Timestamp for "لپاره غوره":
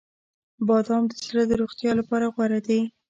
1.99-2.59